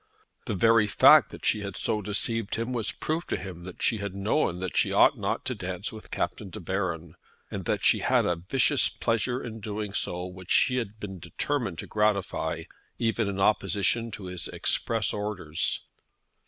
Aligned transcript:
The 0.47 0.55
very 0.55 0.87
fact 0.87 1.29
that 1.29 1.45
she 1.45 1.59
had 1.59 1.77
so 1.77 2.01
deceived 2.01 2.55
him 2.55 2.73
was 2.73 2.91
proof 2.91 3.27
to 3.27 3.37
him 3.37 3.65
that 3.65 3.83
she 3.83 3.99
had 3.99 4.15
known 4.15 4.59
that 4.59 4.75
she 4.75 4.91
ought 4.91 5.15
not 5.15 5.45
to 5.45 5.53
dance 5.53 5.91
with 5.91 6.09
Captain 6.09 6.49
De 6.49 6.59
Baron, 6.59 7.13
and 7.51 7.65
that 7.65 7.85
she 7.85 7.99
had 7.99 8.25
a 8.25 8.35
vicious 8.37 8.89
pleasure 8.89 9.43
in 9.43 9.59
doing 9.59 9.93
so 9.93 10.25
which 10.25 10.49
she 10.49 10.77
had 10.77 10.99
been 10.99 11.19
determined 11.19 11.77
to 11.77 11.85
gratify 11.85 12.63
even 12.97 13.27
in 13.27 13.39
opposition 13.39 14.09
to 14.09 14.25
his 14.25 14.47
express 14.47 15.13
orders. 15.13 15.81